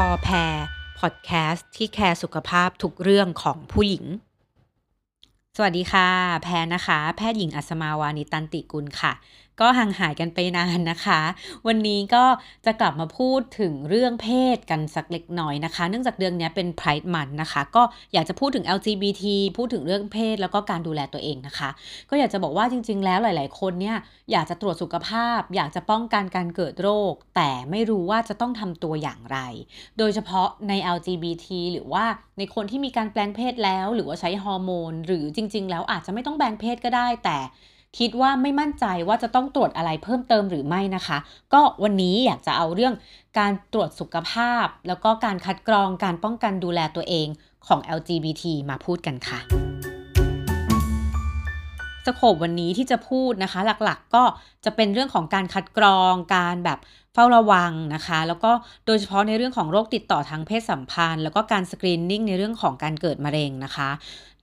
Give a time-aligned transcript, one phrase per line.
[0.00, 0.54] พอแพร
[0.98, 4.04] พอดแคสต์ที่แคร์สุขภาพทุกเรื่องของผู้หญิง
[5.56, 6.08] สวัสดีค่ะ
[6.42, 9.12] แพรนะคะ แพทย์หญิงอัศมาวานิตันติกุลค่ะ
[9.60, 11.20] ก็ห่างหายกันไปนานนะคะ
[11.66, 12.24] วันนี้ก็
[12.66, 19.24] จะกลับมาพูดถึงเรื่องเพศกันสักเล็กน้อยนะคะ เนื่องจากเดือนนี้เป็น Pride Month นะคะ ก็อยากจะพูดถึง LGBT
[19.56, 21.70] พูดถึงเรื่องเพศแล้วก็การดูแลตัวเองนะคะ
[22.10, 23.96] ก็อยากจะบอกว่าจริง ๆ แล้วหลาย ๆ คนเนี่ย
[24.32, 29.38] อยากจะตรวจสุขภาพ อยากจะป้องกันการเกิดโรค แต่ไม่รู้ว่าจะต้องทำตัวอย่างไร
[29.98, 32.04] โดยเฉพาะใน LGBT หรือว่า
[32.38, 37.38] ในคนที่มีการแปลงเพศแล้ว หรือว่าใช้ฮอร์โมน หรือจริง ๆ แล้วอาจจะไม่ต้องแปลงเพศก็ได้แต่
[37.98, 41.18] คิดว่าไม่มั่นใจว่าจะต้องตรวจอะไรเพิ่มเติมหรือไม่นะคะ
[41.52, 42.94] ก็วันนี้อยากจะเอาเรื่อง
[43.38, 47.26] การตรวจสุขภาพ แล้วก็การคัดกรองการป้องกันดูแลตัวเอง
[47.66, 49.38] ของ LGBT มาพูดกันค่ะ
[52.06, 54.24] สโคบวันนี้ที่จะพูดนะคะ หลักๆก็
[54.64, 56.78] จะเป็นเรื่องของการคัดกรองการแบบ
[57.14, 58.50] เฝ้าระวังนะคะ แล้วก็
[58.86, 63.88] โดยเฉพาะในเรื่องของโรคติดต่อทางเพศสัมพันธ์ แล้วก็การสกรีนนิ่งในเรื่องของการเกิดมะเร็งนะคะ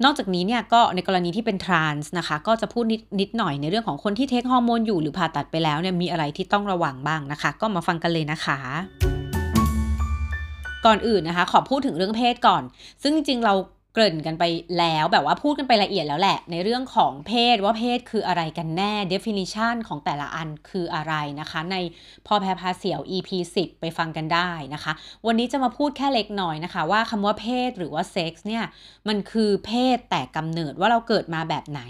[0.03, 8.57] นอกจากนี้เนี่ยก็ในกรณีที่เป็นทรานส์นะคะ ก็จะพูดนิดนิดหน่อยในเรื่องของคนที่เทคฮอร์โมนอยู่หรือผ่าตัดไปแล้วเนี่ยมีอะไรที่ต้องระวังบ้างนะคะ ก็มาฟังกันเลยนะคะ
[10.85, 12.63] ก่อนอื่นนะคะ ขอพูดถึงเรื่องเพศก่อน
[13.03, 13.53] ซึ่งจริงๆเรา
[13.93, 14.43] เกริ่นกันไป
[14.79, 21.75] แล้วแบบว่าพูดกันไปละเอียดแล้วแหละ ในเรื่องของเพศว่าเพศคืออะไรกันแน่ definition ของแต่ละอันคืออะไรนะคะ ใน
[22.27, 24.91] พอแพรพาเสียว EP 10 ไปฟังกันได้นะคะ
[25.25, 28.63] วันนี้จะมาพูดแค่เล็กน้อยนะคะ ว่าคำว่าเพศหรือว่าเซ็กซ์เนี่ย
[29.07, 31.81] มันคือเพศแต่กำเนิดว่าเราเกิดมาแบบไหน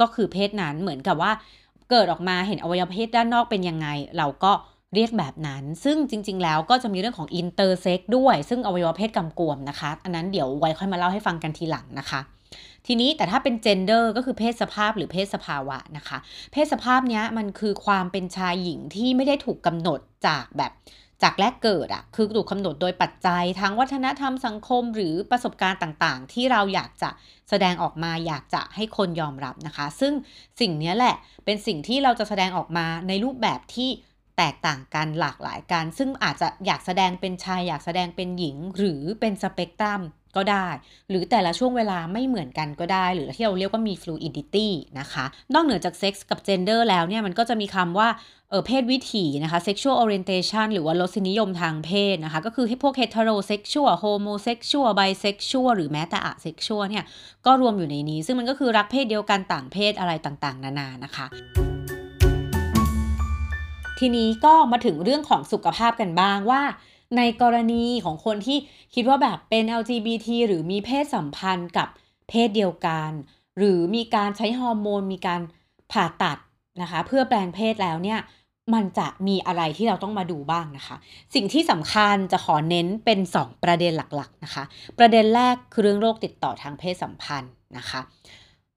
[0.00, 1.32] ก็คือเพศนั้นเหมือนกับว่า
[1.90, 4.52] เกิดออกมาเห็นอวัยวะเพศด้านนอกเป็นยังไง เราก็
[4.94, 12.20] เรียกแบบนั้น ซึ่งจริง ๆ แล้วก็จะมีเรื่องของ intersex ด้วย ซึ่งอวัยวะเพศกำกวมนะคะ อันนั้นเดี๋ยวไว้ค่อยมาเล่าให้ฟังกันทีหลังนะคะ
[12.86, 16.18] ทีนี้แต่ถ้าเป็น gender ก็คือเพศสภาพหรือเพศสภาวะนะคะ
[16.52, 20.72] เพศสภาพเนี้ยมันคือความเป็นชายหญิงที่ไม่ได้ถูกกำหนดจากแบบ
[21.22, 27.10] จากแรกเกิดอะคือถูกกำหนดโดยปัจจัยทางวัฒนธรรมสังคมหรือประสบการณ์ต่างๆ ที่เราอยากจะ
[27.50, 30.12] แสดงออกมาอยากจะให้คนยอมรับนะคะ ซึ่ง
[30.60, 31.14] สิ่งนี้แหละ
[31.44, 33.90] เป็นสิ่งที่เราจะแสดงออกมาในรูปแบบที่
[34.42, 40.00] แตกต่างกันหลากหลายกัน ซึ่งอาจจะอยากแสดงเป็นชาย อยากแสดงเป็นหญิง หรือเป็นสเปกตรัม
[40.36, 40.68] ก็ได้
[41.08, 44.68] หรือแต่ละช่วงเวลาไม่เหมือนกันก็ได้ หรือที่เราเรียกว่ามี fluidity
[45.00, 48.08] นะคะ นอกเหนือจากเซ็กส์กับ gender แล้วเนี่ย มันก็จะมีคำว่า
[48.50, 57.04] เออเพศวิถีนะคะ sexual orientation หรือว่ารสนิยมทางเพศนะคะ ก็คือให้พวก heterosexual homosexual bisexual หรือแม้แต่ asexual เนี่ย
[57.46, 61.28] ก็รวมอยู่ในนี้ ซึ่งมันก็คือรักเพศเดียวกันต่างเพศอะไรต่างๆ นานานะคะ
[64.04, 66.62] ทีนี้ก็มาถึงเรื่องของสุขภาพกันบ้างว่า
[67.16, 68.58] ในกรณีของคนที่
[68.94, 71.88] คิดว่าแบบเป็น LGBT หรือมีเพศสัมพันธ์กับ
[72.28, 73.10] เพศเดียวกัน
[73.58, 75.40] หรือมีการใช้ฮอร์โมน มีการ
[75.92, 76.38] ผ่าตัด
[76.82, 78.18] นะคะ เพื่อแปลงเพศแล้วเนี่ย
[78.74, 80.96] มันจะมีอะไรที่เราต้องมาดูบ้างนะคะ
[81.34, 84.64] สิ่งที่สำคัญจะขอเน้นเป็น 2 ประเด็นหลักๆนะคะ
[84.98, 88.00] ประเด็นแรกคือเรื่องโรคติดต่อทางเพศสัมพันธ์นะคะ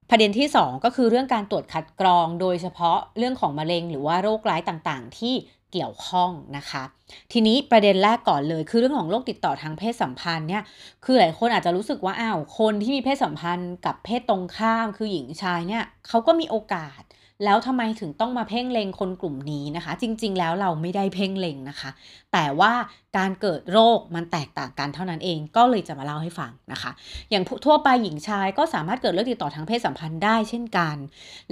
[0.10, 5.34] ประเด็นที่ 2 ก็คือเรื่องการตรวจคัดกรอง โดยเฉพาะเรื่องของมะเร็ง หรือว่าโรคร้ายต่างๆ ที่
[5.72, 6.84] เกี่ยวข้องนะคะ
[7.32, 10.64] ทีนี้ประเด็นแรกก่อนเลย คือเรื่องของโรคติดต่อทางเพศสัมพันธ์เนี่ย
[11.06, 17.02] คือหลายคนอาจจะรู้สึกว่าอ้าวคนที่มีเพศสัมพันธ์กับเพศตรงข้าม คือหญิงชายเนี่ยเขาก็มีโอกาส
[17.46, 21.90] แล้วทำไมถึงต้องมาเพ่งเล็งคนกลุ่มนี้นะคะ จริง ๆ แล้วเราไม่ได้เพ่งเล็งนะคะ
[22.34, 22.74] แต่ว่า
[23.18, 26.92] การเกิดโรคมันแตกต่างกันเท่านั้นเองก็เลยจะมาเล่าให้ฟังนะคะ
[27.30, 30.96] อย่างทั่วไปหญิงชายก็สามารถเกิดโรคติดต่อทางเพศสัมพันธ์ได้เช่นกัน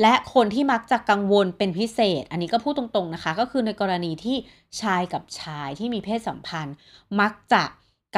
[0.01, 4.37] และคนที่มักจะกังวลเป็นพิเศษ อันนี้ก็พูดตรงๆนะคะ ก็คือในกรณีที่
[4.81, 6.75] ชายกับชายที่มีเพศสัมพันธ์
[7.21, 7.63] มักจะ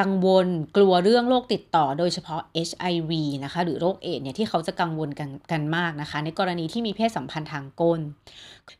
[0.00, 0.46] กังวล
[0.76, 3.12] กลัวเรื่องโรคติดต่อโดยเฉพาะ HIV
[3.44, 8.00] นะคะหรือโรคเอดเนี่ยที่เขาจะกังวลกันกันมากนะคะ ในกรณีที่มีเพศสัมพันธ์ทางก้น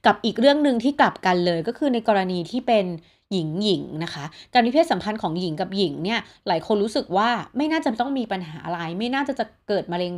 [0.06, 2.86] กับอีกเรื่องหนึ่งที่กลับกันเลยก็คือในกรณีที่เป็น
[3.32, 10.12] หญิงหญิงนะคะ การมีเพศสัมพันธ์ของหญิงกับหญิงเนี่ยหลายคนรู้สึกว่าไม่น่าจะต้องมีปัญหาอะไร ไม่น่าจะจะเกิดมะเร็ง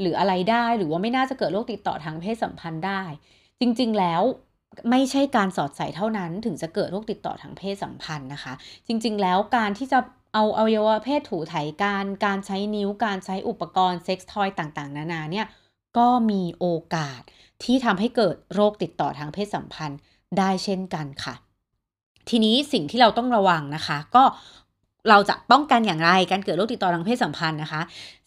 [0.00, 3.02] หรืออะไรได้ หรือว่าไม่น่าจะเกิดโรคติดต่อทางเพศสัมพันธ์ได้
[3.60, 4.22] จริง ๆ แล้ว
[4.90, 8.52] ไม่ใช่การสอดใส่เท่านั้น ถึงจะเกิดโรคติดต่อทางเพศสัมพันธ์นะคะ
[8.86, 9.98] จริง ๆ แล้วการที่จะ
[10.34, 15.46] เอาอวัยวะเพศถูไถการ การใช้นิ้ว การใช้อุปกรณ์เซ็กซ์ทอยต่างๆ นานาเนี่ย
[15.98, 17.20] ก็มีโอกาส
[17.64, 19.98] ที่ทำให้เกิดโรคติดต่อทางเพศสัมพันธ์
[20.38, 21.34] ได้เช่นกันค่ะ
[22.28, 24.24] ทีนี้สิ่งที่เราต้องระวังนะคะ ก็
[25.08, 27.80] เราจะป้องกันอย่างไรการเกิดโรคติดต่อทางเพศสัมพันธ์นะคะ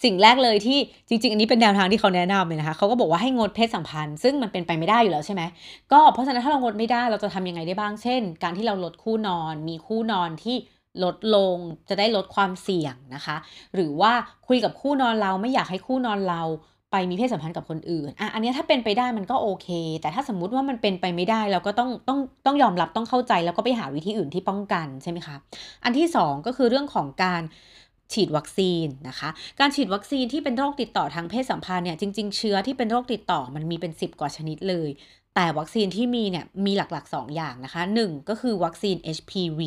[0.04, 0.78] สิ่งแรกเลยที่
[1.08, 5.42] จริง ๆ อันนี้เป็นแนวทางที่เขาแนะนำเลยนะคะเขาก็บอกว่าให้งดเพศสัมพันธ์ ซึ่งมันเป็นไปไม่ได้อยู่แล้วใช่ไหม
[5.92, 10.58] ก็เพราะฉะนั้นถ้าเรางดไม่ได้เราจะทำยังไงได้บ้างเช่น การที่เราลดคู่นอน มีคู่นอนที่
[11.04, 11.56] ลดลง
[11.90, 13.36] จะได้ลดความเสี่ยงนะคะ
[13.76, 14.14] หรือว่า
[14.48, 16.42] คุยกับคู่นอนเราไม่อยากให้คู่นอนเรา
[16.92, 19.68] ไปมีเพศสัมพันธ์กับคนอื่นอะอันนี้ถ้าเป็นไปได้มันก็โอเค
[20.02, 25.36] แต่ถ้าสมมุติว่ามันเป็นไปไม่ได้เราก็ต้องต้องต้องยอมรับต้องเข้าใจแล้วก็ไปหาวิธีอื่นที่ป้องกันใช่ไหมคะ
[25.84, 27.44] อันที่สองก็คือเรื่องของการ
[28.14, 29.30] ฉีดวัคซีนนะคะ
[29.60, 34.90] การฉีดวัคซีนที่เป็นโรคติดต่อทางเพศสัมพันธ์เนี่ยจริง ๆ เชื้อที่เป็นโรคติดต่อมันมีเป็น 10 กว่าชนิดเลย
[35.40, 39.62] แต่วัคซีนที่มีเนี่ยมีหลักๆ 2 อย่างนะคะ 1 ก็คือวัคซีน HPV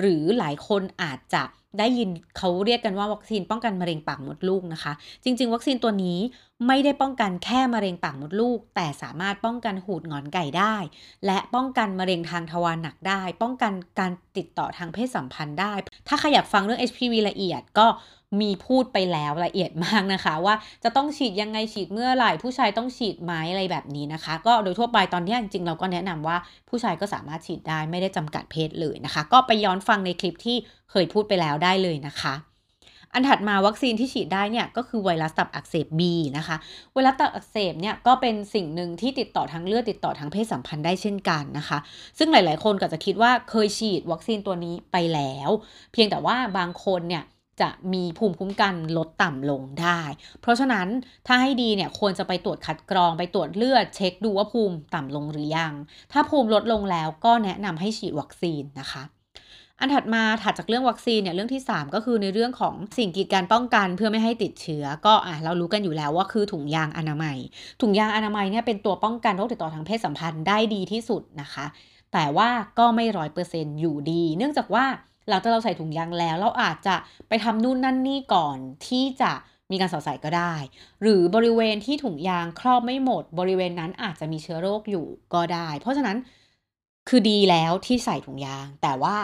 [0.00, 1.44] หรือหลายคนอาจจะ
[1.78, 4.92] ได้ยินเขาเรียกกันว่าวัคซีนป้องกันมะเร็งปากมดลูกนะคะ
[5.24, 6.18] จริง ๆ วัคซีนตัวนี้
[6.66, 10.76] ไม่ได้ป้องกันแค่มะเร็งปากมดลูก แต่สามารถป้องกันหูดงอนไก่ได้
[11.26, 15.74] และป้องกันมะเร็งทางทวารหนักได้ ป้องกันการติดต่อทางเพศสัมพันธ์ได้
[16.08, 17.86] ถ้าใครอยากฟังเรื่อง HPV ละเอียดก็
[18.40, 20.54] มีพูดไปแล้วละเอียดมากนะคะ ว่า
[20.84, 26.36] จะต้องฉีดยังไงฉีดเมื่อไหร่ ผู้ชายต้องฉีดไหมอะไรแบบนี้นะคะ ก็โดยทั่วไปตอนนี้จริงๆเราก็แนะนำว่า
[26.68, 30.56] ผู้ชายก็สามารถฉีดได้ไม่ได้จำกัดเพศเลยนะคะ ก็ไปย้อนฟังในคลิปที่
[30.90, 32.34] เคยพูดไปแล้วได้เลยนะคะ
[33.16, 36.00] อันถัดมาวัคซีนที่ฉีดได้เนี่ยก็คือไวรัสตับอักเสบ B
[36.38, 36.56] นะคะ
[36.92, 41.78] ไวรัสตับอักเสบเนี่ยก็เป็นสิ่งหนึ่งที่ติดต่อทางเลือดติดต่อทางเพศสัมพันธ์ได้เช่นกันนะคะ
[42.18, 45.50] ซึ่งหลาย ๆ คนก็จะคิดว่าเคยฉีดวัคซีนตัวนี้ไปแล้ว
[45.92, 47.22] เพียงแต่ว่าบางคนเนี่ย
[47.60, 50.00] จะมีภูมิคุ้มกันลดต่ำลงได้
[50.40, 50.86] เพราะฉะนั้น
[51.26, 55.72] ถ้าให้ดีเนี่ยควรจะไปตรวจคัดกรองไปตรวจเลือดเช็คดูว่าภูมิต่ำลงหรือยัง
[56.12, 59.04] ถ้าภูมิลดลงแล้วก็แนะนำให้ฉีดวัคซีนนะคะ
[59.80, 67.36] อันถัดมาถัดจากเรื่องวัคซีนเนี่ยเรื่องที่ 3 ก็คือในเรื่องของสิ่งกีดการป้องกันเพื่อไม่ให้ติดเชื้อ ก็อะเรารู้กันอยู่แล้วว่าคือถุงยางอนามัย
[67.80, 71.66] ถุงยางอนามัยเนี่ยเป็นตัวป้องกันโรคติดต่อทางเพศสัมพันธ์ได้ดีที่สุดนะคะ
[72.12, 72.48] แต่ว่า
[72.78, 74.84] ก็ไม่ร้อยเปอร์เซ็นต์อยู่ดี เนื่องจากว่า
[75.28, 76.96] หลังจากเราใส่ถุงยางแล้ว เราอาจจะ
[77.28, 79.32] ไปทำนู่นนั่นนี่ก่อนที่จะ
[79.70, 80.54] มีการสอดใส่ก็ได้
[81.02, 86.16] หรือบริเวณที่ถุงยางครอบไม่หมด บริเวณนั้นอาจจะมีเชื้อโรคอยู่ก็ได้ เพราะฉะนั้น
[87.08, 89.16] คือดีแล้วที่ใส่ถุงยาง แต่ว่า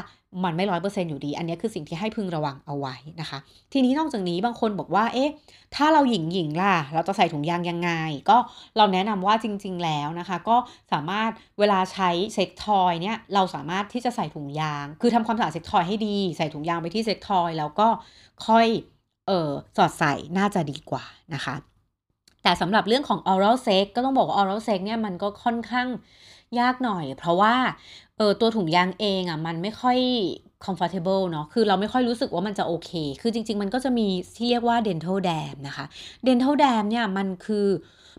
[0.44, 3.38] มันไม่ร้อยเปอร์เซ็นอยู่ดี อันนี้คือสิ่งที่ให้พึงระวังเอาไว้นะคะ
[3.72, 5.30] ทีนี้นอกจากนี้บางคนบอกว่า เอ๊ะ
[5.74, 7.90] ถ้าเราหญิงหญิงล่ะ เราจะใส่ถุงยางยังไง
[8.30, 8.36] ก็
[8.76, 10.56] เราแนะนำว่าจริง ๆ แล้วนะคะ ก็
[10.92, 17.88] สามารถเวลาใช้เซ็กทอยเนี่ย เราสามารถที่จะใส่ถุงยาง คือทำความสะอาดเซ็กทอยให้ดี ใส่ถุงยางไปที่เซ็กทอยแล้วก็
[18.46, 18.66] ค่อย
[19.26, 21.04] เออสอดใส่น่าจะดีกว่า
[21.34, 21.54] นะคะ
[22.42, 25.88] แต่สำหรับเรื่องของ oral sex ก็ต้องบอกว่า oral sex เนี่ยมันก็ค่อนข้าง
[26.58, 27.54] ยากหน่อย เพราะว่า
[28.16, 29.98] เออตัวถุงยางเองอะ่ะมันไม่ค่อย
[30.64, 34.06] comfortable เนาะคือเราไม่ค่อยรู้สึกว่ามันจะโอเค คือจริง ๆ มันก็จะมี
[34.36, 35.86] ที่เรียกว่า dental dam นะคะ
[36.26, 37.66] dental dam เนี่ยมันคือ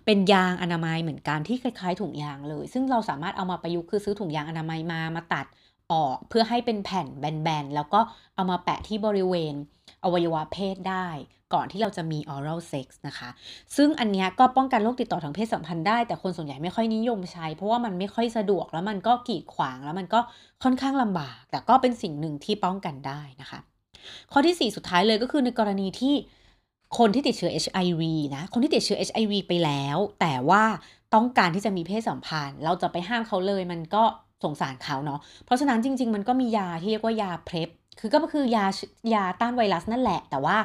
[0.06, 5.46] เป็นยางอนามัยเหมือนกันที่คล้ายๆถุงยางเลย ซึ่งเราสามารถเอามาประยุกต์คือซื้อถุงยางอนามัยมามาตัด
[5.92, 8.00] ออกเพื่อให้เป็นแผ่นแบนๆ แล้วก็
[8.36, 9.56] เอามาแปะที่บริเวณ
[10.04, 11.08] อวัยวะเพศได้
[11.54, 13.30] ก่อนที่เราจะมี oral sex นะคะ
[13.76, 20.20] ซึ่งอันนี้ก็ป้องกันโรคติดต่อทางเพศสัมพันธ์ได้ แต่คนส่วนใหญ่ไม่ค่อยนิยมใช้ เพราะว่ามันไม่ค่อยสะดวกแล้วมันก็กีดขวางแล้วมันก็
[20.64, 23.60] ค่อนข้างลำบาก แต่ก็เป็นสิ่งหนึ่งที่ป้องกันได้นะคะ
[24.32, 26.16] ข้อที่ 4 สุดท้ายเลยก็คือในกรณีที่
[26.98, 28.04] คนที่ติดเชื้อ HIV
[28.36, 30.64] นะ คนที่ติดเชื้อ HIV ไปแล้ว แต่ว่า
[31.14, 34.04] ต้องการที่จะมีเพศสัมพันธ์ เราจะไปห้ามเขาเลยมันก็
[34.44, 38.66] สงสารเขาเนาะ เพราะฉะนั้นจริง ๆ มันก็มียาที่เรียกว่ายาเพล p คือก็คือยา
[39.14, 40.58] ยาต้านไวรัสนั่นแหละ แต่ว่า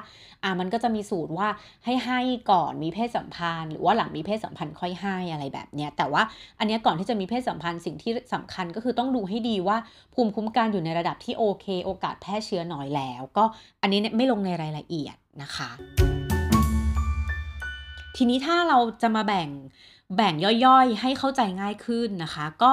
[0.42, 1.48] อ่ามันก็จะมีสูตรว่า
[1.84, 2.20] ให้ให้
[2.50, 6.22] ก่อนมีเพศสัมพันธ์ หรือว่าหลังมีเพศสัมพันธ์ค่อยให้อะไรแบบเนี้ยแต่ว่า
[6.58, 9.76] อันเนี้ยก่อนที่จะมีเพศสัมพันธ์สิ่งที่สำคัญก็คือต้องดูให้ดีว่า
[10.14, 13.44] ภูมิคุ้มกันอยู่ในระดับที่โอเค โอกาสแพร่เชื้อน้อยแล้ว ก็
[13.82, 15.70] อันนี้ไม่ลงในรายละเอียดนะคะ
[18.16, 19.48] ทีนี้ถ้าเราจะมาแบ่ง
[20.16, 20.34] แบ่ง
[20.64, 22.72] ย่อยๆ ให้เข้าใจง่ายขึ้นนะคะ ก็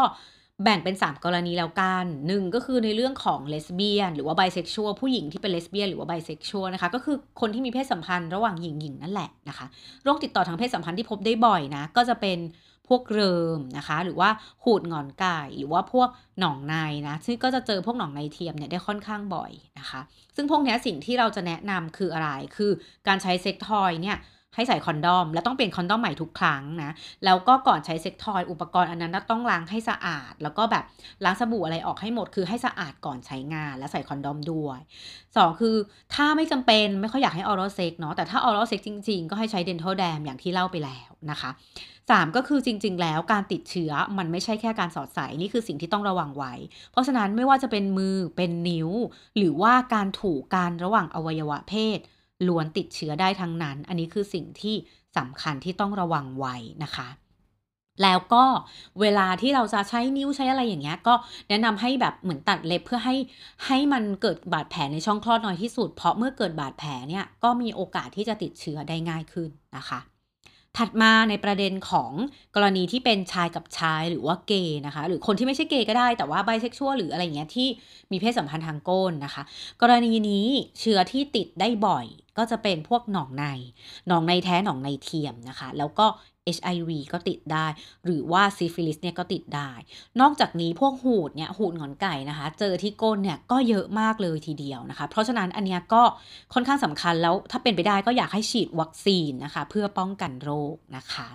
[0.64, 9.66] แบ่งเป็น 3 กรณีแล้วกันหนึ่งก็คือในเรื่องของเลสเบี้ยนหรือว่าไบเซ็กชวลผู้หญิงที่เป็นเลสเบี้ยนหรือว่าไบเซ็กชวลนะคะ ก็คือคนที่มีเพศสัมพันธ์ระหว่างหญิงหญิงนั่นแหละนะคะ
[10.04, 12.40] โรคติดต่อทางเพศสัมพันธ์ที่พบได้บ่อยนะ ก็จะเป็น
[12.88, 14.30] พวกเริมนะคะ หรือว่า
[14.64, 16.76] หูดหงอนไก่หรือว่าพวกหนองใน
[17.08, 20.02] นะซึ่งก็จะเจอพวกหนองในเทียมเนี่ยได้ค่อนข้างบ่อยนะคะ
[20.36, 22.72] ซึ่งพวกนี้สิ่งที่เราจะแนะนำคืออะไรคือ
[23.08, 24.18] การใช้ sex toy เนี่ย
[24.56, 26.92] ให้ใส่ condom แล้วต้องเปลี่ยน condom ใหม่ทุกครั้งนะ
[27.26, 30.84] แล้วก็ก่อนใช้ sex toy อุปกรณ์อันนั้นต้องล้างให้สะอาด แล้วก็แบบ
[31.24, 34.80] ล้างสบู่อะไรออกให้หมด คือให้สะอาดก่อนใช้งาน และใส่ condom ด้วย
[35.20, 35.76] 2 คือ
[36.14, 41.52] ถ้าไม่จำเป็นไม่ค่อยอยากให้ออร์เซ็กเนาะแต่ถ้าออร์เซ็กจริงๆ ก็ให้ใช้เดนทัลแดมอย่างที่เล่าไปแล้วนะคะ
[41.98, 46.54] 3 ก็คือจริง ๆ แล้วการติดเชื้อมันไม่ใช่แค่การสอดใส่นี่คือสิ่งที่ต้องระวังไว้
[46.92, 48.90] เพราะฉะนั้นไม่ว่าจะเป็นมือเป็นนิ้ว
[49.38, 52.00] หรือว่าการถูกการระหว่างอวัยวะเพศ
[52.48, 54.76] ล้วนติดเชื้อได้ทั้งนั้น อันนี้คือสิ่งที่
[55.18, 57.08] สำคัญที่ต้องระวังไว้นะคะ
[58.02, 58.44] แล้วก็
[59.02, 61.14] เวลาที่เราจะใช้นิ้วใช้อะไรอย่างเงี้ย ก็
[61.50, 63.16] แนะนำให้แบบเหมือนตัดเล็บเพื่อให้
[63.66, 70.00] ให้มันเกิดบาดแผลในช่องคลอดน้อยที่สุด เพราะเมื่อเกิดบาดแผลเนี่ยก็มีโอกาสที่จะติดเชื้อได้ง่ายขึ้นนะคะ
[70.78, 72.12] ถัดมาในประเด็นของ
[72.56, 77.68] กรณีที่เป็นชายกับชายหรือว่าเกย์นะคะ หรือคนที่ไม่ใช่เกย์ก็ได้แต่ว่าไบเซ็กชวลหรืออะไรเงี้ยที่
[78.12, 79.44] มีเพศสัมพันธ์ทางก้นนะคะ
[79.82, 80.48] กรณีนี้
[80.80, 82.06] เชื้อที่ติดได้บ่อย
[82.38, 83.46] ก็จะเป็นพวกหนองใน
[84.08, 86.08] หนองในแท้หนองในเทียมนะคะ แล้วก็
[86.56, 87.68] HIV ก็ติดได้
[88.06, 89.72] หรือว่าซิฟิลิสเนี่ยก็ติดได้
[90.22, 96.04] นอกจากนี้พวกหูดเนี่ยหูดหงอนไก่นะคะ เจอที่ก้นเนี่ยก็เยอะมากเลยทีเดียวนะคะ เพราะฉะนั้นอันเนี้ยก็
[96.54, 101.30] ค่อนข้างสำคัญแล้วถ้าเป็นไปได้ก็อยากให้ฉีดวัคซีนนะคะ เพื่อป้องกันโรคนะคะ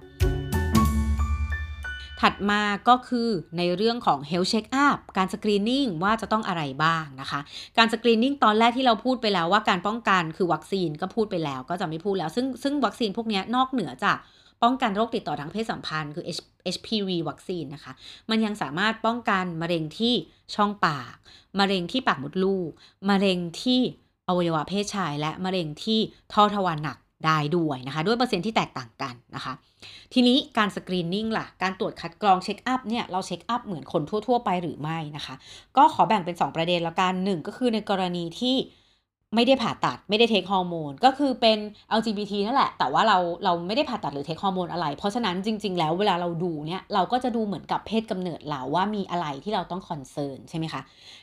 [2.22, 7.40] ถัดมาก็คือในเรื่องของ health check up การ screening ว่าจะต้องอะไรบ้างนะคะ
[7.78, 14.16] การ screening ตอนแรกที่เราพูดไปแล้วว่าการป้องกันคือวัคซีนก็พูดไปแล้วก็จะไม่พูดแล้ว ซึ่งซึ่งวัคซีนพวกนี้นอกเหนือจาก
[14.62, 16.24] ป้องกันโรคติดต่อทางเพศสัมพันธ์คือ
[16.74, 17.92] HPV วัคซีนนะคะ
[18.30, 20.14] มันยังสามารถป้องกันมะเร็งที่
[20.54, 21.14] ช่องปาก
[21.58, 22.70] มะเร็งที่ปากมดลูก
[23.10, 23.80] มะเร็งที่
[24.28, 26.00] อวัยวะเพศชาย และมะเร็งที่
[26.32, 29.52] ท่อทวารหนักได้ด้วยนะคะ ด้วยเปอร์เซ็นต์ที่แตกต่างกันนะคะ
[30.12, 35.34] ทีนี้การ screening ล่ะ การตรวจคัดกรอง check up เนี่ยเรา check up เหมือนคนทั่ว ๆ ไปหรือไม่นะคะ
[35.76, 38.56] ก็ขอแบ่งเป็น 2 ประเด็นแล้วกันหนึ่งก็คือในกรณีที่
[39.34, 41.58] ไม่ได้ผ่าตัดไม่ได้ take ฮอร์โมนก็คือเป็น
[41.98, 50.80] LGBT นั่นแหละ แต่ว่าเราเราไม่ได้ผ่าตัดหรือ take ฮอร์โมนอะไร เพราะฉะนั้นจริง ๆ แล้วเวลาเราดูเนี่ยเราก็จะดูเหมือนกับเพศกำเนิดเราว่ามีอะไรที่เราต้อง concern ใช่ไหมคะ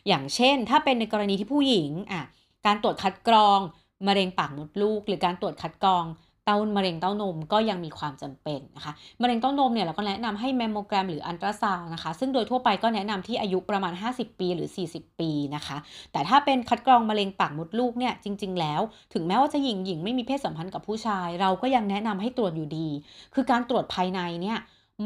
[0.07, 2.21] อย่างเช่น ถ้าเป็นในกรณีที่ผู้หญิงอะ
[2.65, 3.59] การตรวจคัดกรอง
[4.07, 6.05] มะเร็งปากมดลูก หรือการตรวจคัดกรอง
[6.45, 15.77] เต้ามะเร็งเต้านมก็ยังมีความจำเป็นนะคะมะเร็งเต้านมเนี่ยเราก็แนะนำให้แมมโมแกรมหรืออัลตราซาวด์นะคะ ซึ่งโดยทั่วไปก็แนะนำที่อายุประมาณ 50 ปีหรือ 40 ปีนะคะ
[16.11, 18.81] แต่ถ้าเป็นคัดกรองมะเร็งปากมดลูกเนี่ยจริง ๆ แล้ว
[19.13, 22.87] ถึงแม้ว่าจะหญิงหญิงไม่มีเพศสัมพันธ์กับผู้ชาย เราก็ยังแนะนำให้ตรวจอยู่ดี
[23.33, 24.57] คือการตรวจภายในเนี่ย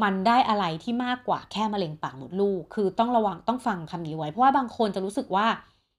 [0.02, 5.46] มันได้อะไรที่มากกว่าแค่มะเร็งปากมดลูก คือต้องระวังต้องฟังคำนี้ไว้ เพราะว่าบางคนจะรู้สึกว่า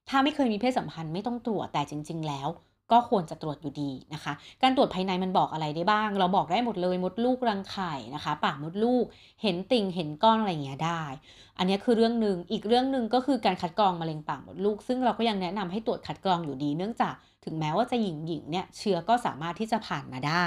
[0.09, 2.47] ถ้าไม่เคยมีเพศสัมพันธ์ไม่ต้องตรวจแต่จริง ๆ แล้ว
[2.91, 9.05] ก็ควรจะตรวจอยู่ดีนะคะ การตรวจภายในมันบอกอะไรได้บ้าง เราบอกได้หมดเลยมดลูกรังไข่นะคะ ปากมดลูก
[9.41, 11.03] เห็นติ่งเห็นก้อนอะไรเงี้ยได้
[11.57, 17.13] อันนี้คือเรื่องหนึ่งอีกเรื่องหนึ่งก็คือการคัดกรองมะเร็งปากมดลูก ซึ่งเราก็ยังแนะนำให้ตรวจคัดกรองอยู่ดี เนื่องจาก
[17.45, 20.45] ถึงแม้ว่าจะหญิงหญิงเนี่ยเชื้อก็สามารถที่จะผ่านมาได้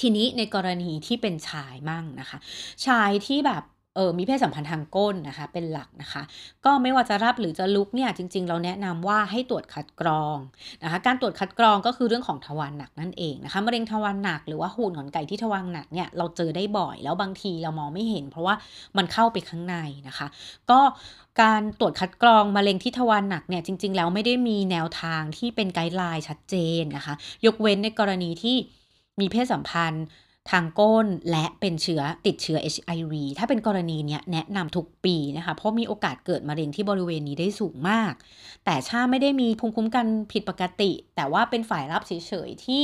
[0.00, 2.38] ทีนี้ในกรณีที่เป็นชายมั่งนะคะ
[2.86, 3.62] ชายที่แบบ
[3.98, 6.22] ออมีเพศสัมพันธ์ทางก้นนะคะ เป็นหลักนะคะ
[6.64, 10.36] ก็ไม่ว่าจะรับหรือจะลุกเนี่ยจริง ๆ เราแนะนำว่าให้ตรวจคัดกรอง
[10.82, 18.54] นะคะ การตรวจคัดกรองก็คือเรื่องของทวารหนักนั่นเองนะคะมะเร็งทวารหนักหรือว่าหูดหงอนไก่ที่ทวารหนักเนี่ยเราเจอได้บ่อย แล้วบางทีเรามองไม่เห็น เพราะว่า
[18.96, 19.76] มันเข้าไปข้างใน
[20.08, 20.26] นะคะ
[20.70, 20.80] ก็
[21.42, 27.14] การตรวจคัดกรองมะเร็งที่ทวารหนักเนี่ยจริง ๆ แล้วไม่ได้มีแนวทางที่เป็นไกด์ไลน์ชัดเจนนะคะ
[27.46, 28.56] ยกเว้นในกรณีที่
[29.20, 30.04] มีเพศสัมพันธ์
[30.50, 38.12] ทางก้นและเป็นเชื้อติดเชื้อ HIV ถ้าเป็นกรณีเนี้ยแนะนำทุกปีนะคะ เพราะมีโอกาสเกิดมะเร็งที่บริเวณนี้ได้สูงมาก
[38.64, 42.12] แต่ถ้าไม่ได้มีภูมิคุ้มกันผิดปกติ แต่ว่าเป็นฝ่ายรับเฉ
[42.46, 42.82] ยๆที่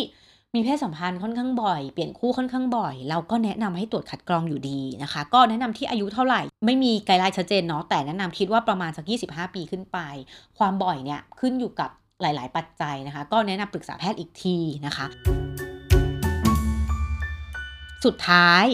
[0.55, 9.99] มีเพศสัมพันธ์ค่อนข้างบ่อย เปลี่ยนคู่ค่อนข้างบ่อย เราก็แนะนำให้ตรวจคัดกรองอยู่ดีนะคะ ก็แนะนำที่อายุเท่าไหร่ ไม่มีไกด์ไลน์ชัดเจนเนาะ แต่แนะนำคิดว่าประมาณสัก 25 ปีขึ้นไป
[10.59, 11.91] ความบ่อยเนี่ยขึ้นอยู่กับ
[12.21, 14.57] หลาย ๆ ปัจจัยนะคะ ก็แนะนำปรึกษาแพทย์อีกที
[14.87, 15.09] นะคะ
[18.05, 18.65] สุดท้าย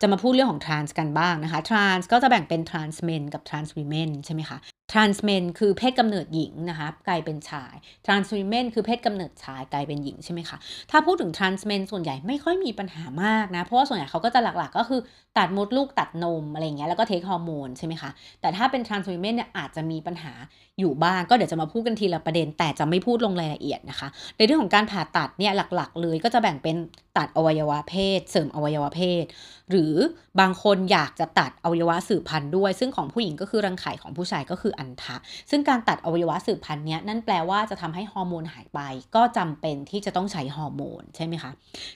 [0.00, 4.58] จะมาพูดเรื่องของ trans กันบ้างนะคะ trans ก็จะแบ่งเป็น trans men กับ trans women ใช่ไหมคะ
[4.92, 10.58] trans men คือเพศกำเนิดหญิงนะคะกลายเป็นชาย trans women คือเพศกำเนิดชายกลายเป็นหญิงใช่ไหมคะ
[10.90, 15.00] ถ้าพูดถึง trans men ส่วนใหญ่ไม่ค่อยมีปัญหามากนะ เพราะว่าส่วนใหญ่เขาก็จะหลักๆ ก็คือ
[15.38, 20.32] ตัดมดลูกตัดนมอะไรเงี้ยแล้วก็เทคฮอร์โมนใช่ไหมคะ แต่ถ้าเป็น trans women เนี่ยอาจจะมีปัญหา
[20.80, 26.76] อยู่บ้างก็เดี๋ยวจะมาพูดกันทีละประเด็น แต่จะไม่พูดลงรายละเอียดนะคะ ในเรื่องของการผ่าตัดเนี่ยหลักๆ เลยก็จะแบ่งเป็น
[27.18, 29.24] ตัดอวัยวะเพศ เสริมอวัยวะเพศ
[29.70, 29.94] หรือ
[30.40, 35.16] บางคนอยากจะตัดอวัยวะสืบพันธุ์ด้วย ซึ่งของผู้หญิงก็คือรังไข่ของผู้ชายก็คืออันทะ
[35.50, 38.80] ซึ่งการตัดอวัยวะสืบพันธุ์เนี้ยนั่นแปลว่าจะทำให้ฮอร์โมนหายไป
[39.14, 41.50] ก็จำเป็นที่จะต้องใช้ฮอร์โมนใช่ไหมคะ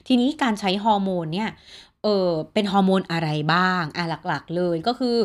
[0.07, 1.49] ทีนี้การใช้ฮอร์โมนเนี่ย
[2.03, 5.17] เออเป็นฮอร์โมนอะไรบ้างอะหลักๆ เลยก็คือ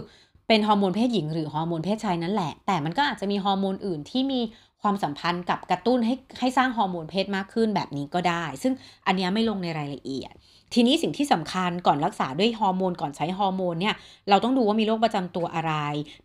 [0.49, 4.41] เป็นฮอร์โมนเพศหญิงหรือฮอร์โมนเพศชายนั่นแหละ แต่มันก็อาจจะมีฮอร์โมนอื่นที่มี
[4.83, 8.73] ความสัมพันธ์กับกระตุ้นให้ให้สร้างฮอร์โมนเพศมากขึ้นแบบนี้ก็ได้ ซึ่ง
[9.07, 10.33] อันนี้ไม่ลงในรายละเอียด
[10.75, 13.95] ทีนี้สิ่งที่สำคัญก่อนรักษาด้วยฮอร์โมนก่อนใช้ฮอร์โมนเนี่ย
[14.29, 15.75] เราต้องดูว่ามีโรคประจำตัวอะไร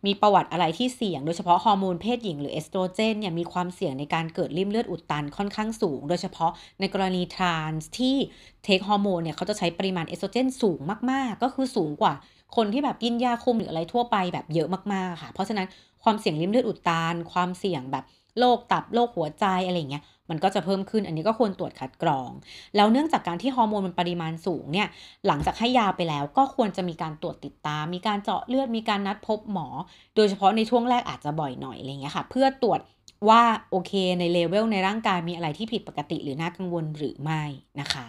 [0.06, 8.16] มีประวัติอะไรที่เสี่ยง โดยเฉพาะฮอร์โมนเพศหญิงหรือเอสโตรเจนเนี่ยมีความเสี่ยงในการเกิดลิ่มเลือดอุดตันค่อนข้างสูง โดยเฉพาะในกรณีทรานส์ที่
[8.64, 12.14] เทคฮอร์โมนเนี่ยเขาจะใช้ปริมาณเอสโตรเจนสูงมากๆ ก็คือสูงกว่า
[12.56, 15.66] คนที่แบบกินยาคุมหรืออะไรทั่วไปแบบเยอะมากๆค่ะ เพราะฉะนั้น
[16.02, 18.04] ความเสี่ยงริ่มเลือดอุดตันความเสี่ยงแบบ
[18.38, 22.30] โรคตับโรคหัวใจอะไรเงี้ยมันก็จะเพิ่มขึ้นอันนี้ก็ควรตรวจคัดกรอง
[22.76, 24.88] แล้วเนื่องจากการที่ฮอร์โมนมันปริมาณสูงเนี่ย
[25.26, 29.68] หลังจากให้ยาไปแล้วก็ควรจะมีการตรวจติดตาม มีการเจาะเลือดมีการนัดพบหมอ
[30.16, 32.80] โดยเฉพาะในช่วงแรกอาจจะบ่อยหน่อยอะไรเงี้ยค่ะเพื่อตรวจ
[33.28, 37.42] ว่าโอเคในเลเวลในร่างกายมีอะไรที่ผิดปกติหรือน่ากังวลหรือไม่
[37.80, 38.06] นะคะ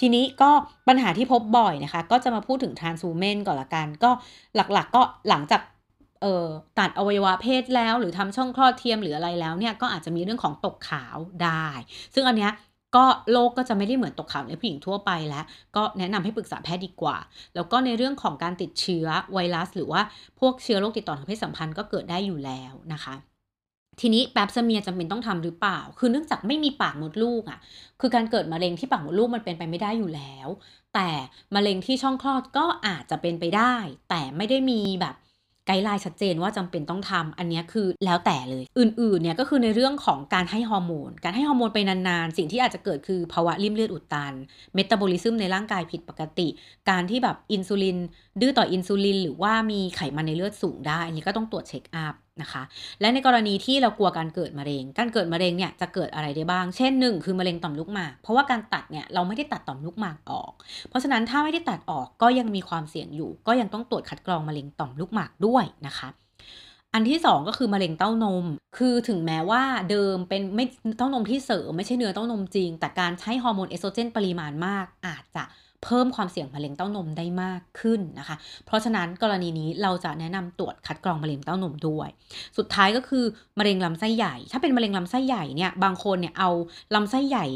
[0.00, 0.50] ทีนี้ก็
[0.88, 4.10] ปัญหาที่พบบ่อยนะคะ ก็จะมาพูดถึง trans women ก่อนละกัน ก็
[4.54, 5.60] หลักๆก็หลังจาก
[6.78, 11.66] ตัดอวัยวะเพศแล้ว หรือทำช่องคลอดเทียมหรืออะไรแล้วเนี่ยก็อาจจะมีเรื่องของตกขาวได้
[12.14, 12.52] ซึ่งอันเนี้ย
[12.96, 15.44] ก็โรคก็จะไม่ได้เหมือนตกขาวในผู้หญิงทั่วไปแล้ว
[15.76, 17.16] ก็แนะนำให้ปรึกษาแพทย์ดีกว่า
[17.54, 20.00] แล้วก็ในเรื่องของการติดเชื้อไวรัส หรือว่า
[20.40, 23.14] พวกเชื้อโรคติดต่อทางเพศสัมพันธ์ก็เกิดได้อยู่แล้วนะคะ
[24.00, 27.58] ทีนี้ Pap smear จำเป็นต้องทำหรือเปล่า คือเนื่องจากไม่มีปากมดลูกอะ่ะ
[28.00, 30.48] คือการเกิดมะเร็งที่ปากมดลูกมันเป็นไปไม่ได้อยู่แล้ว
[30.94, 31.08] แต่
[31.54, 33.74] มะเร็งที่ช่องคลอดก็อาจจะเป็นไปได้
[34.10, 35.14] แต่ไม่ได้มีแบบ
[35.66, 44.32] guideline ชัดเจนว่าจำเป็นต้องทำอันนี้คือแล้วแต่เลย อื่นๆเนี่ยก็คือในเรื่องของการให้ฮอร์โมน การให้ฮอร์โมนไปนานๆ สิ่งที่อาจจะเกิดคือภาวะลิ่มเลือดอุดตัน
[44.74, 46.48] เมตาบอลิซึมในร่างกายผิดปกติ
[46.90, 47.98] การที่แบบอินซูลิน
[48.40, 52.62] ดื้อต่ออินซูลินหรือว่ามีไขมันในเลือดสูงได้ อันนี้ก็ต้องตรวจเช็คอัพ นะคะ
[53.00, 60.52] และในกรณีที่เรากลัวการเกิดมะเร็ง การเกิดมะเร็งเนี่ยจะเกิดอะไรได้บ้าง เช่นหนึ่งคือมะเร็งต่อมลูกหมาก เพราะว่าการตัดเนี่ยเราไม่ได้ตัดต่อมลูกหมากออก
[60.88, 66.08] เพราะฉะนั้นถ้าไม่ได้ตัดออกก็ยังมีความเสี่ยงอยู่ ก็ยังต้องตรวจคัดกรองมะเร็งต่อมลูกหมากด้วยนะคะ
[66.94, 68.44] อันที่สองก็คือมะเร็งเต้านม
[68.78, 70.64] คือถึงแม้ว่าเดิมเป็นไม่
[70.98, 75.44] เต้านมที่เสริมไม่ใช่เนื้อเต้านมจริง แต่การใช้ฮอร์โมนเอสโตรเจนปริมาณมากอาจจะ
[75.84, 82.08] เพิ่มความเสี่ยงมะเร็งเต้านมได้มากขึ้นนะคะ เพราะฉะนั้นกรณีนี้เราจะแนะนำตรวจคัดกรองมะเร็งเต้านมด้วย
[82.58, 83.24] สุดท้ายก็คือ
[83.58, 86.50] มะเร็งลำไส้ใหญ่ ถ้าเป็นมะเร็งลำไส้ใหญ่เนี่ยบางคนเนี่ยเอา
[86.94, 87.46] ลำไส้ใหญ่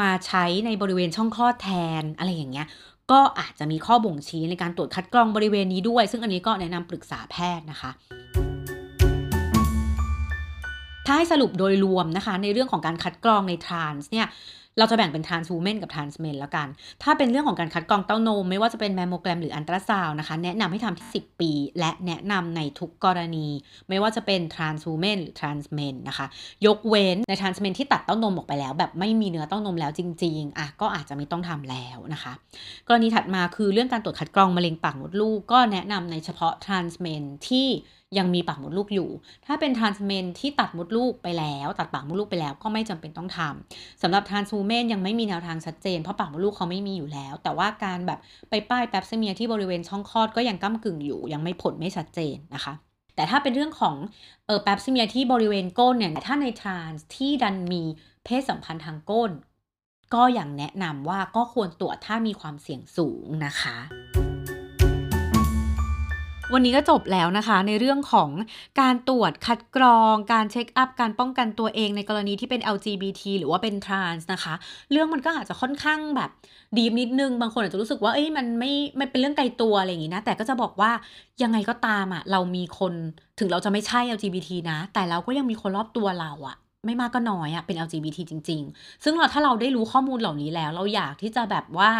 [0.00, 1.70] มาใช้ในบริเวณช่องคลอดแท
[2.00, 2.66] นอะไรอย่างเงี้ย
[3.10, 7.90] ก็อาจจะมีข้อบ่งชี้ในการตรวจคัดกรองบริเวณนี้ด้วย ซึ่งอันนี้ก็แนะนำปรึกษาแพทย์นะคะ
[11.06, 14.26] ถ้าให้สรุปโดยรวมนะคะ ในเรื่องของการคัดกรองใน trans เนี่ย
[14.80, 16.68] เราจะแบ่งเป็น trans women กับ trans men แล้วกัน
[17.02, 23.48] ถ้าเป็นเรื่องของการคัดกรองเต้านม ไม่ว่าจะเป็นแมมโมแกรมหรืออัลตราซาวด์นะคะ แนะนำให้ทำที่ 40 ปี และแนะนำในทุกกรณี
[23.88, 26.26] ไม่ว่าจะเป็น trans women หรือ trans men นะคะ
[26.66, 32.32] ยกเว้นใน trans men ที่ตัดเต้านมออกไปแล้ว แบบไม่มีเนื้อเต้านมแล้วจริง ๆ อะก็อาจจะไม่ต้องทำแล้วนะคะ
[32.88, 37.68] กรณีถัดมาคือเรื่องการตรวจคัดกรองมะเร็งปากมดลูกก็แนะนำในเฉพาะ trans menที่
[38.18, 39.08] ยังมีปากมดลูกอยู่
[39.46, 48.18] ถ้าเป็นทรานส์เมนที่ตัดมดลูกไปแล้ว ตัดปากมดลูกไปแล้วก็ไม่จำเป็นต้องทำสำหรับทรานซูเมนยังไม่มีแนวทางชัดเจนเพราะปากมดลูกเขาไม่มีอยู่แล้ว แต่ว่าการแบบ
[48.50, 52.72] ไปป้ายแป๊บเซเมียที่บริเวณช่องคลอดก็ยังก้ากึ่งอยู่ ยังไม่ผลไม่ชัดเจนนะคะ
[53.14, 53.96] แต่ถ้าเป็นเรื่องของ
[54.46, 57.82] เออแป๊บซิเมียที่บริเวณก้นเนี่ย ถ้าในทรานส์ที่ดันมี
[58.24, 59.30] เพศสัมพันธ์ทางก้น
[60.14, 63.76] ก็อย่างแนะนำว่าก็ควรตรวจถ้ามีความเสี่ยงสูงนะคะ
[66.54, 68.30] วันนี้ก็จบแล้วนะคะ ในเรื่องของ
[68.80, 74.54] การตรวจคัดกรอง การเช็คอัพ การป้องกันตัวเองในกรณีที่เป็น LGBT หรือว่าเป็นทรานส์นะคะ
[74.92, 76.30] เรื่องมันก็อาจจะค่อนข้างแบบ
[76.76, 80.90] ดีนิดนึง บางคนอาจจะรู้สึกว่าเอ้ยมันไม่ไม่เป็นเรื่องไกลตัวอะไรอย่างนี้นะ แต่ก็จะบอกว่า
[81.42, 82.92] ยังไงก็ตามอะ่ะเรามีคน
[83.38, 91.90] ถึงเราจะไม่ใช่ LGBT นะ แต่เราก็ยังมีคนรอบตัวเราอะ่ะไม่มากก็น้อยอะ่ะเป็น LGBT จริง ๆ ซึ่งเราถ้าเราได้รู้ข้อมูลเหล่านี้แล้ว เราอยากที่จะแบบว่า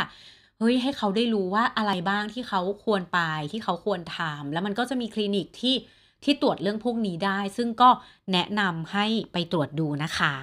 [0.62, 3.20] เฮ้ยให้เขาได้รู้ว่าอะไรบ้างที่เขาควรไป
[3.53, 5.75] ที่เขาควรทำแล้วมันก็จะมีคลินิกที่
[6.25, 7.90] ที่ตรวจเรื่องพวกนี้ได้ ซึ่งก็
[8.33, 10.35] แนะนำให้ไปตรวจดูนะคะ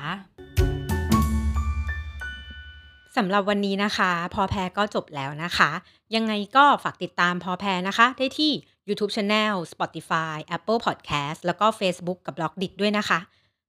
[3.18, 5.70] สำหรับวันนี้นะคะ พอแพรก็จบแล้วนะคะ
[6.16, 8.52] ยังไงก็ฝากติดตามพอแพรนะคะ ได้ที่
[8.88, 13.20] YouTube Channel Spotify Apple Podcast แล้วก็ Facebook กับ Blockdit้วยนะคะ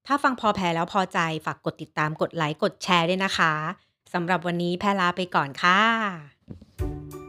[0.07, 3.53] ถ้าฟังพอแพรแล้วพอใจฝากกดติดตามกดไลค์กดแชร์ด้วยนะคะ
[4.15, 7.28] สำหรับวันนี้แพรลาไปก่อนค่ะ Thank you.